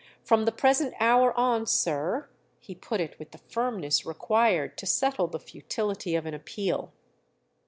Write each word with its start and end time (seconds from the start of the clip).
From 0.23 0.45
the 0.45 0.51
present 0.51 0.95
hour 0.99 1.31
on, 1.39 1.67
sir"—he 1.67 2.73
put 2.73 2.99
it 2.99 3.19
with 3.19 3.29
the 3.29 3.37
firmness 3.37 4.03
required 4.03 4.75
to 4.79 4.87
settle 4.87 5.27
the 5.27 5.37
futility 5.37 6.15
of 6.15 6.25
an 6.25 6.33
appeal. 6.33 6.91